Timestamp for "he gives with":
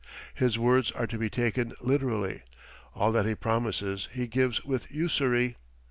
4.11-4.89